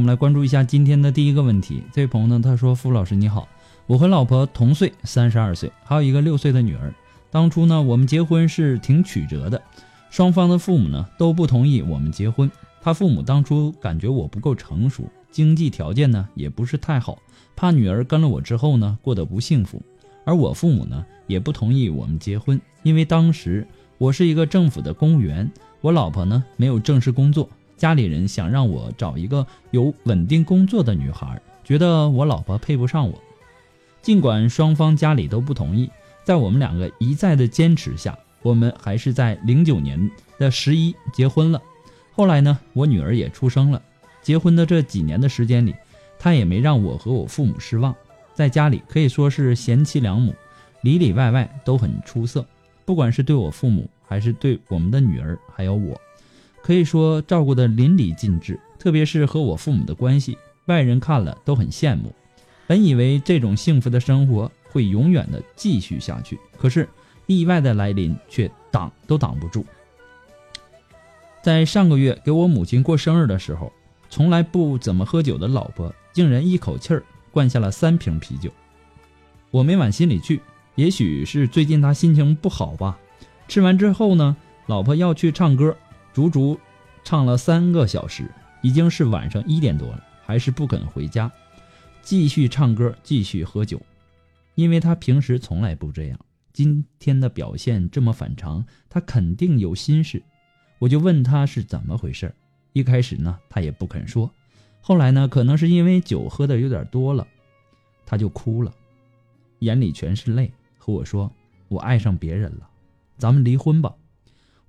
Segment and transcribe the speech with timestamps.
[0.00, 1.82] 我们来关注一下今天的第一个问题。
[1.92, 3.46] 这位朋友呢，他说：“付老师你好，
[3.86, 6.90] 我和老婆同岁，三十二岁，还有一个六岁的女儿。
[7.30, 9.60] 当初呢，我们结婚是挺曲折的，
[10.08, 12.50] 双方的父母呢都不同意我们结婚。
[12.80, 17.18] 他父母当初感觉我不够成熟，经济条件呢也不是太好，
[17.54, 19.82] 怕女儿跟了我之后呢过得不幸福。
[20.24, 27.46] 而我父母呢也不同意我们结婚，因为当时我是一个政府的公务员，我老婆呢没有正式工作。”
[27.80, 33.18] 家里人想让我找一个有稳定工作的女孩，觉得我老婆配不上我。
[34.02, 35.90] 尽管双方家里都不同意，
[36.22, 41.62] 在我们两个一再的坚持下，我们还是在零九年的十一结婚了。
[42.12, 43.80] 后来呢，我女儿也出生了。
[44.20, 45.74] 结婚的这几年的时间里，
[46.18, 47.96] 她也没让我和我父母失望，
[48.34, 50.34] 在家里可以说是贤妻良母，
[50.82, 52.44] 里里外外都很出色。
[52.84, 55.98] 不管是对我父母，还是对我们的女儿，还有我。
[56.62, 62.14] 可以说照顾得淋漓尽致，特别是和我父母的关系，外人看了都很羡慕。
[62.66, 66.88] 本以为这种幸福的生活会永远的继续下去，可是
[67.26, 69.64] 意外的来临却挡都挡不住。
[71.42, 73.72] 在上个月给我母亲过生日的时候，
[74.08, 78.50] 从来不怎么喝酒的老婆竟然一口气儿灌下了三瓶啤酒。
[79.50, 80.40] 我没往心里去，
[80.76, 82.98] 也许是最近她心情不好吧。
[83.48, 85.76] 吃完之后呢，老婆要去唱歌。
[86.12, 86.58] 足足
[87.04, 88.30] 唱了三个小时，
[88.62, 91.30] 已经是晚上一点多了，还是不肯回家，
[92.02, 93.80] 继续唱歌，继续喝酒。
[94.54, 96.18] 因为他平时从来不这样，
[96.52, 100.22] 今天的表现这么反常，他肯定有心事。
[100.78, 102.34] 我就问他是怎么回事。
[102.72, 104.30] 一开始呢，他也不肯说。
[104.80, 107.26] 后来呢，可能是因为酒喝的有点多了，
[108.04, 108.72] 他就哭了，
[109.60, 111.30] 眼里全是泪，和我说
[111.68, 112.68] ：“我爱上别人了，
[113.18, 113.94] 咱们离婚吧。”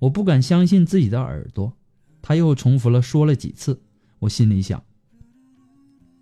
[0.02, 1.72] 我不敢相信自己的耳朵，
[2.24, 3.80] 他又重复了说了几次。
[4.18, 4.84] 我心里想，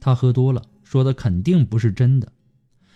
[0.02, 2.30] 他喝多了，说的肯定不是真的。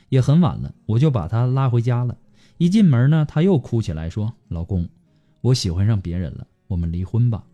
[0.09, 2.17] 也很晚了，我就把他拉回家了。
[2.57, 4.89] 一进门呢，他又哭起来，说：“老公，
[5.39, 7.45] 我喜欢上别人了，我们离婚吧。”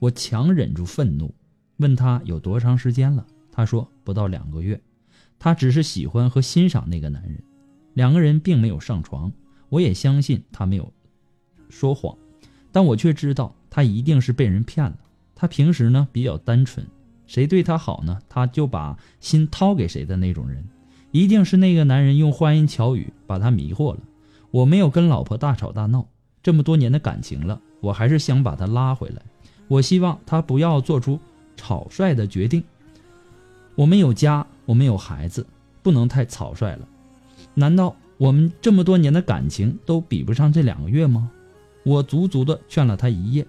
[0.00, 1.32] 我强忍住愤怒，
[1.76, 3.24] 问他有多长时间了。
[3.52, 4.80] 他说不到两个月，
[5.38, 7.40] 他只是喜欢和欣赏那个男人，
[7.94, 9.32] 两个人并没有上床。
[9.68, 10.92] 我也相信他没有
[11.68, 12.18] 说谎。
[12.78, 14.96] 但我却知道他一定是被人骗了。
[15.34, 16.86] 他平时呢比较单纯，
[17.26, 20.64] 谁对他好呢，他就把心掏给谁的那种人。
[21.10, 23.98] 一定是那个男人用花言巧语把他迷惑了。
[24.52, 26.06] 我没有跟老婆大吵大闹，
[26.40, 29.20] 这么多年的感情了，我还是想把他拉回来。
[29.66, 31.18] 我希望他不要做出
[31.56, 32.62] 草率的决定。
[33.74, 35.44] 我们有家，我们有孩子，
[35.82, 36.86] 不能太草率了。
[37.54, 41.28] 难道我们这么多年的感情都比不上这两个月吗？
[41.88, 43.46] 我足足的劝了他一夜，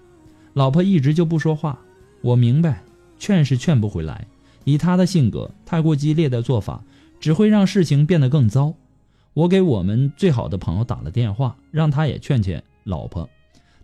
[0.54, 1.78] 老婆一直就不说话。
[2.22, 2.82] 我明白，
[3.18, 4.26] 劝是劝不回来。
[4.64, 6.82] 以他的性格，太过激烈的做法
[7.20, 8.72] 只会让事情变得更糟。
[9.34, 13.28] 我给我们最好的朋友打了电话，让他也劝劝老婆，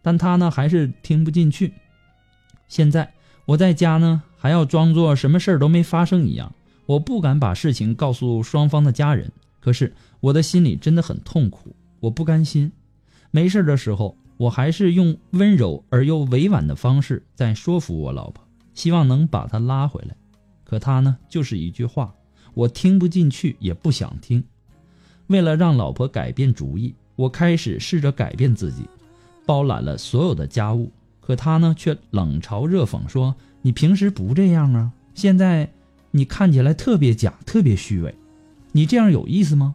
[0.01, 1.75] 但他呢还是听不进去。
[2.67, 3.13] 现在
[3.45, 6.55] 我在家呢，还要装作什么事儿都没发生一样。
[6.87, 9.31] 我不敢把事情告诉双方的家人，
[9.61, 12.73] 可是我的心里真的很痛苦，我不甘心。
[13.31, 18.45] 没事的时候，我还是用温柔而又委婉的方式在说服我老婆，
[18.75, 20.15] 希望能把她拉回来。
[20.65, 22.15] 可她呢，就是一句话，
[22.55, 24.45] 我听不进去，也不想听。
[25.29, 28.87] 为了让老婆改变主意，我开始试着改变自己，
[29.47, 30.93] 包揽了所有的家务。
[31.21, 35.73] 可她呢，却冷嘲热讽说：“你平时不这样啊，现在
[36.11, 38.15] 你看起来特别假，特别虚伪，
[38.73, 39.75] 你这样有意思吗？”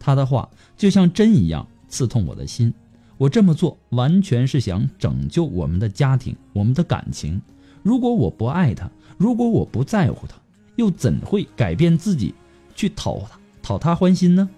[0.00, 2.72] 她的话就像针一样刺痛我的心。
[3.18, 7.40] 我这么做完全是想拯救我们的家庭，我们的感情。
[7.82, 10.36] 如果我不爱他，如果我不在乎他，
[10.76, 12.32] 又怎会改变自己
[12.74, 13.38] 去讨他？
[13.60, 14.48] 讨他欢心呢？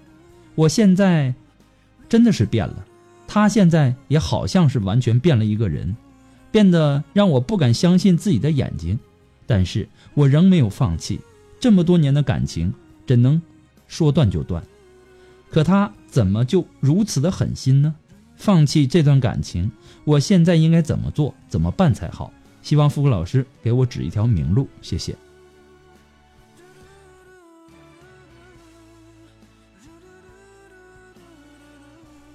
[0.54, 1.34] 我现在
[2.08, 2.84] 真的是变了，
[3.26, 5.96] 他现在也好像是完全变了一个人，
[6.52, 8.98] 变得让我不敢相信自己的眼睛。
[9.46, 11.18] 但是我仍没有放弃，
[11.58, 12.72] 这么多年的感情
[13.06, 13.40] 怎能
[13.88, 14.62] 说断就断？
[15.50, 17.94] 可他怎么就如此的狠心呢？
[18.40, 19.70] 放弃这段感情，
[20.04, 22.32] 我现在应该怎么做、怎么办才好？
[22.62, 25.14] 希望付老师给我指一条明路，谢谢。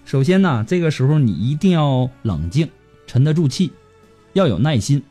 [0.06, 2.70] 首先呢，这个时候你一定要冷静，
[3.08, 3.72] 沉得住气，
[4.34, 5.02] 要有耐心。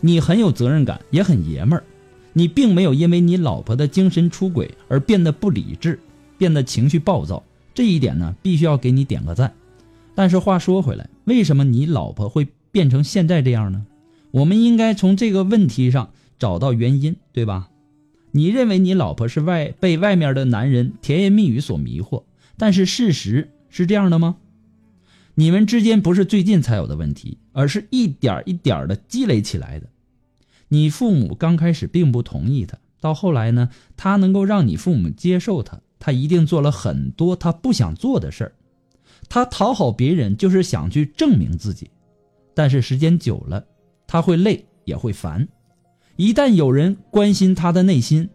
[0.00, 1.82] 你很有责任感，也很爷们儿。
[2.34, 5.98] 你并没有因为你老婆的精神出轨而变得不理智，
[6.36, 7.42] 变得情绪暴躁。
[7.72, 9.54] 这一点呢，必须要给你点个赞。
[10.18, 13.86] 但是话说回来，为什么你老婆会变成现在这样呢？
[14.32, 16.10] 我们应该从这个问题上
[16.40, 17.68] 找到原因，对吧？
[18.32, 22.24] 你认为你老婆是外被外面的男人甜言蜜语所迷惑，
[22.56, 23.50] 但是事实。
[23.68, 24.38] 是这样的吗？
[25.36, 29.86] 你们之间不是最近才有的问题，而是一点一点的积累起来的。
[30.66, 38.52] 你父母刚开始并不同意他，到后来呢，他能够让你父母接受他，他一定做了很多他不想做的事儿。
[39.28, 41.90] 他讨好别人就是想去证明自己，
[42.54, 43.64] 但是时间久了，
[44.06, 45.46] 他会累也会烦。
[46.16, 48.28] 一旦有人关心他的内心，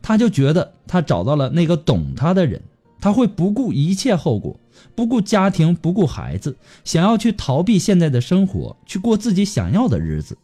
[0.00, 2.62] 他就觉得他找到了那个懂他的人。
[3.00, 4.58] 他会不顾一切后果，
[4.96, 10.36] 不顾家庭，不顾孩子，想要去逃避现在的生活，去过自己想要的日子。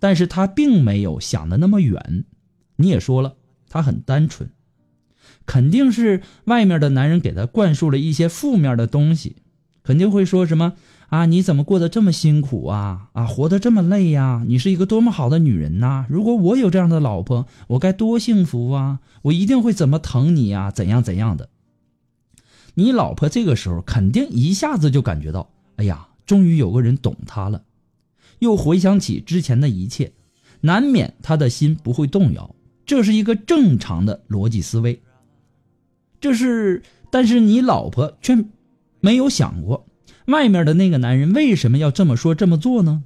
[0.00, 2.24] 但是他并没有想的那么远。
[2.74, 3.36] 你也说了，
[3.68, 4.50] 他很单纯，
[5.46, 9.36] 肯定是外面的男人给他灌输了一些负面的东西，
[9.82, 10.74] 肯定会说什么
[11.08, 11.26] 啊？
[11.26, 13.08] 你怎么过得这么辛苦啊？
[13.12, 14.44] 啊，活得这么累呀？
[14.46, 16.06] 你是一个多么好的女人呐！
[16.08, 19.00] 如果我有这样的老婆，我该多幸福啊！
[19.22, 20.70] 我一定会怎么疼你呀？
[20.70, 21.48] 怎样怎样的？
[22.74, 27.62] 你老婆这个时候肯定一下子就感觉到，哎呀，终于有个人懂她了。
[28.40, 30.12] 又回想起之前的一切，
[30.60, 32.54] 难免她的心不会动摇。
[32.86, 35.02] 这是一个正常的逻辑思维。
[36.20, 38.44] 这是，但是你老婆却
[39.00, 39.86] 没有想过，
[40.26, 43.02] 外面的那个男人为什么要这么说这么做呢？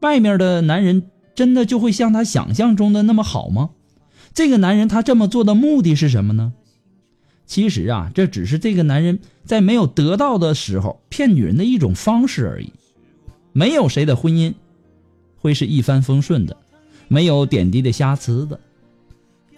[0.00, 3.70] 外面的男人真的就会像他想象中的那么好吗？
[4.32, 6.52] 这个男人他这么做的目的是什么呢？
[7.46, 12.72] 其实啊，这只是这个男人在没有得到的时候骗女人的一种方式而已。
[13.52, 14.54] 没有谁的婚姻
[15.38, 16.56] 会是一帆风顺的，
[17.08, 18.60] 没有点滴的瑕疵的。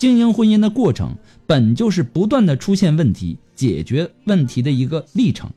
[0.01, 1.15] 经营婚姻的过程
[1.47, 5.51] 本就是不断的出现问题、解决问题的一个历程。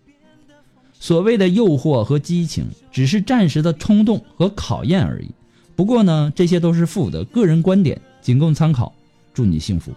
[0.99, 5.29] 所谓的诱惑和激情，只是暂时的冲动和考验而已。
[5.77, 8.93] 不过呢，这些都是父的个人观点，仅供参考。
[9.33, 9.93] 祝你幸福。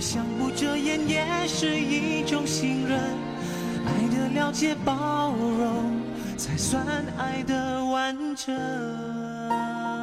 [0.00, 2.98] 相不遮掩也是一种信任，
[3.84, 6.00] 爱的了解包容，
[6.38, 6.82] 才算
[7.18, 9.99] 爱的完整。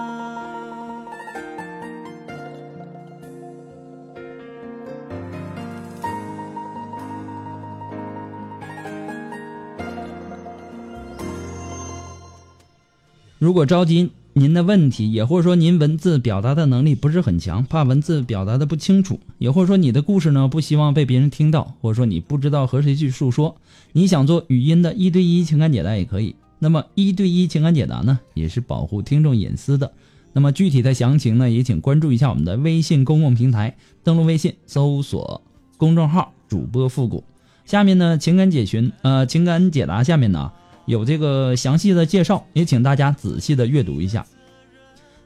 [13.39, 14.11] 如果着急。
[14.33, 23.55] 您的问题，也或者说您文字表达的能力不是很强，怕文字表达的不清楚，也或者说你的故事呢不希望被别人听到，或者说你不知道和谁去诉说，
[23.93, 26.35] 你想做语音的一对一情感解答也可以。
[26.59, 29.91] 那么一对一情感解答呢，也是保护听众隐私的。
[30.33, 35.41] 那么具体的详情呢，也请关注一下我们的微信公共平台，登录微信搜索
[35.77, 37.23] 公众号主播复古。
[37.65, 40.51] 下面呢，情感解询呃情感解答下面呢。
[40.87, 44.25] 有这个详细的介绍，也请大家仔细的阅读一下。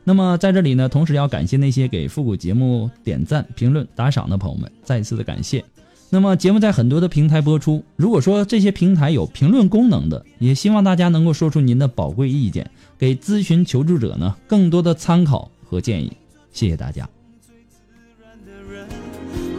[0.03, 5.63] 那么在这里呢，同时要感谢那些给复古节目点赞、评论、打赏的朋友们，再一次的感谢。
[6.09, 16.11] 那么节目在很多的平台播出，如果说这些平台有评论功能的，也希望大家能够说出您的宝贵意见，给咨询求助者呢更多的参考和建议。
[16.51, 17.07] 谢谢大家。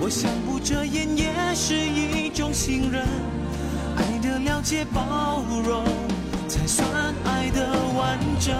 [0.01, 3.07] 我想不遮掩也是一种信任，
[3.97, 5.85] 爱的了解包容，
[6.49, 6.89] 才算
[7.25, 8.55] 爱的完整。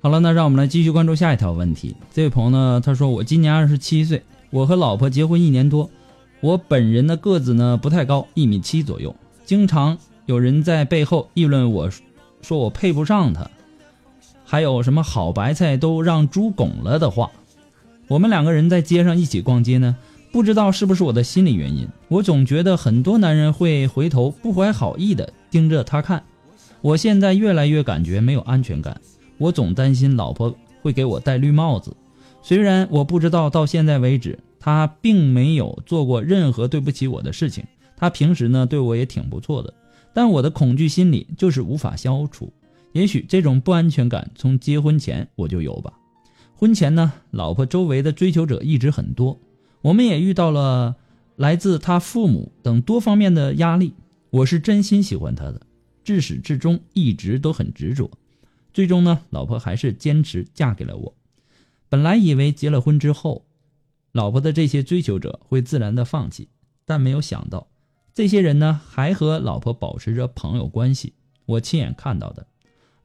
[0.00, 1.96] 好了，那让我们来继续关注下一条问题。
[2.12, 5.90] 这位朋友呢，他说我今年二十七岁，我和老婆结婚一年多，
[6.40, 11.90] 我本人的个子呢不太高，一米七左右，经常有人在背后议论我，
[12.40, 13.50] 说我配不上她，
[14.46, 17.30] 还有什么好白菜都让猪拱了的话。
[18.06, 19.96] 我们两个人在街上一起逛街呢，
[20.30, 26.22] 不知道是不是我的心理原因，我总觉得很多男人会回头不怀好意的盯着她看。
[26.80, 29.00] 我现在越来越感觉没有安全感。
[29.38, 31.94] 我总担心老婆会给我戴绿帽子，
[32.40, 37.64] 虽然我不知道到现在为止她并没有做过任何对不起我的事情，
[37.96, 39.74] 她平时呢对我也挺不错的，
[40.14, 42.52] 但我的恐惧心理就是无法消除。
[42.96, 45.92] 也许这种不安全感从结婚前我就有吧。
[46.54, 49.38] 婚前呢，老婆周围的追求者一直很多，
[49.82, 50.96] 我们也遇到了
[51.36, 53.92] 来自她父母等多方面的压力。
[54.30, 55.60] 我是真心喜欢她的，
[56.04, 58.10] 至始至终一直都很执着。
[58.72, 61.14] 最终呢，老婆还是坚持嫁给了我。
[61.90, 63.44] 本来以为结了婚之后，
[64.12, 66.48] 老婆的这些追求者会自然的放弃，
[66.86, 67.68] 但没有想到，
[68.14, 71.12] 这些人呢还和老婆保持着朋友关系。
[71.44, 72.46] 我亲眼看到的，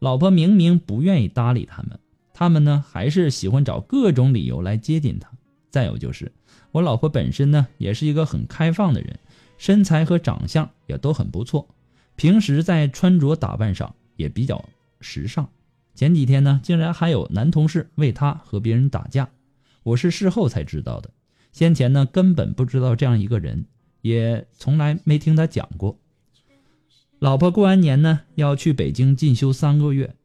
[0.01, 2.00] 老婆明明不愿意搭理他们，
[2.34, 5.29] 他们呢还是喜欢找各种理由来接近他。
[5.70, 6.31] 再有就是，
[6.72, 9.20] 我老婆本身呢也是一个很开放的人，
[9.60, 11.67] 身材和长相也都很不错，
[12.15, 14.65] 平时在穿着打扮上也比较
[15.01, 15.48] 时尚。
[15.93, 19.29] 前几天呢，竟然还有男同事为他和别人打架，
[19.84, 21.12] 我是事后才知道的。
[21.51, 23.65] 先前呢，根本不知道这样一个人，
[24.01, 26.00] 也从来没听他讲过。
[27.21, 30.15] 老婆过完年呢，要去北京进修三个月，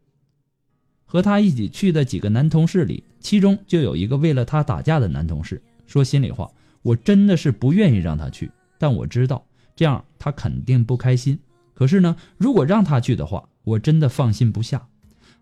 [1.04, 5.60] 和他一起去的几个男同事里，其中就有一个为了他打架的男同事。
[5.86, 6.50] 说心里话，
[6.80, 9.44] 我真的是不愿意让他去，但我知道
[9.76, 11.38] 这样他肯定不开心。
[11.74, 14.88] 可是呢，如果让他去的话，我真的放心不下。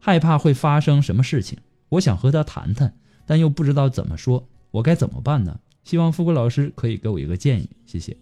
[0.01, 1.57] 害怕会发生什么事情，
[1.91, 2.93] 我想和他谈谈，
[3.27, 5.61] 但又不知道怎么说，我该怎么办呢？
[5.85, 8.17] 希望富贵老师可以给我一个建议，谢谢。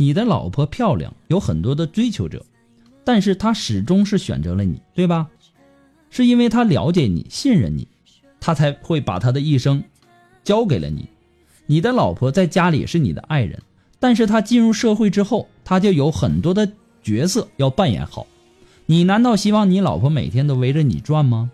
[0.00, 2.46] 你的老婆漂亮，有很多的追求者，
[3.04, 5.28] 但是她始终是选择了你，对吧？
[6.08, 7.88] 是因为她了解你、信任你，
[8.38, 9.82] 她才会把她的一生
[10.44, 11.08] 交给了你。
[11.66, 13.60] 你的老婆在家里是你的爱人。
[13.98, 16.70] 但是她进入社会之后，她就有很多的
[17.02, 18.24] 角色要扮演好。
[18.86, 21.50] 你难道希望你老婆每天都围着你转吗？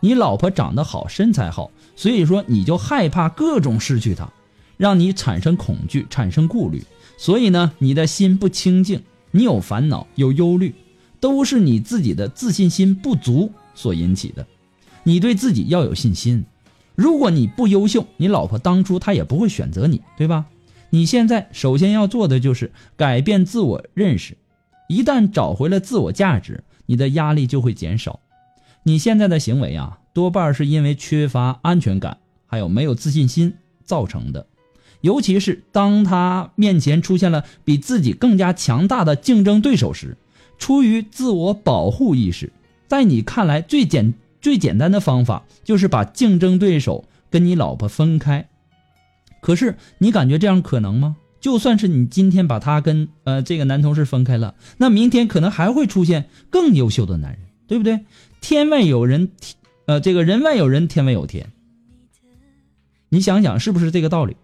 [0.00, 4.30] 你老婆长得好，身材好，所以说你就害怕各种失去她，
[4.76, 6.84] 让你产生恐惧，产生顾虑。
[7.16, 10.74] 所以呢，你的心不清净，你有烦恼，有忧虑，
[11.20, 14.46] 都是你自己的自信心不足所引起的。
[15.04, 16.44] 你对自己要有信心。
[16.94, 20.46] 如果你不优秀，你老婆当初她也不会选择你，对吧？
[20.90, 24.36] 你现在首先要做的就是改变自我认识，
[24.88, 28.20] 一旦找回了自我价值，你的压力就会减少。
[28.84, 33.54] 你现在的行为啊，多半是因为缺乏安全感，还有没有自信心
[33.84, 34.46] 造成的。
[35.00, 40.16] 尤其是当他面前出现了比自己更加强大的竞争对手时，
[40.58, 42.52] 出于自我保护意识，
[42.88, 48.48] 在你看来最简最简单的方法就是把竞争对手跟你老婆分开。
[49.40, 51.16] 可是你感觉这样可能吗？
[51.38, 58.00] 就算是你今天把他跟呃这个男同事分开了，那明天可能还会出现更优秀的男人，对不对？
[58.40, 59.30] 天外有人，
[59.86, 61.52] 呃，这个人外有人，天外有天。
[63.10, 64.36] 你想想是不是这个道理？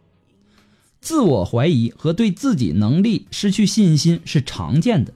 [1.02, 5.12] 自我怀疑和对自己能力失去信心是常见的，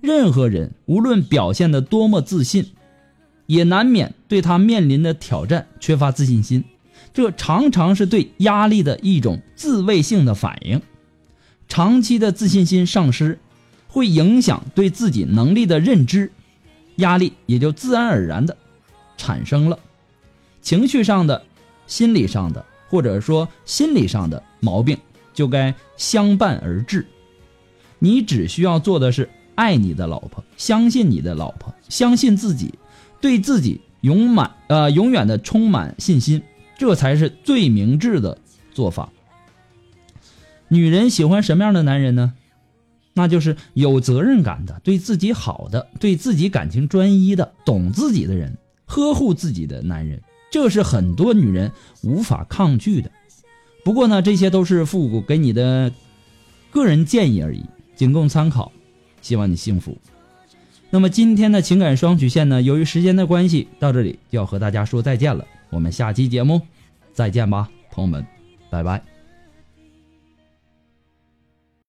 [0.00, 2.72] 任何人无论表现的多么自信，
[3.46, 6.64] 也难免对他面临的挑战缺乏自信心。
[7.12, 10.82] 这常常是对压力的一种自卫性的反应，
[11.68, 13.38] 长期的自信心丧失，
[13.86, 16.32] 会影响对自己能力的认知，
[16.96, 18.56] 压力也就自然而然的
[19.16, 19.78] 产生了。
[20.60, 21.44] 情绪上的、
[21.86, 24.98] 心理上的，或者说心理上的毛病，
[25.34, 27.06] 就该相伴而至。
[27.98, 32.74] 你只需要做的是爱你的老婆，相信你的老婆，相信自己，
[33.20, 36.42] 对自己永满呃永远的充满信心。
[36.76, 38.36] 这才是最明智的
[38.72, 39.10] 做法。
[40.66, 42.32] 女人喜欢什么样的男人呢？
[43.12, 50.20] 那就是有责任感的、对自己好的、对自己感情专一的、懂自己的人，呵护自己的男人。
[50.50, 51.70] 这是很多女人
[52.02, 53.10] 无法抗拒的。
[53.84, 55.92] 不过呢，这些都是复古给你的
[56.70, 57.62] 个人建议而已，
[57.94, 58.72] 仅供参考。
[59.20, 59.96] 希望你幸福。
[60.90, 65.44] 那么今天的情感双曲线呢，由于时间的关系，到这里就要和大家说再见了。
[65.70, 66.60] 我们下期节目
[67.12, 68.26] 再见吧，朋友们，
[68.70, 69.13] 拜拜。